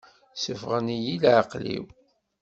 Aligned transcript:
Ssufɣen-iyi 0.35 1.13
i 1.15 1.21
leεqel-iw. 1.23 1.85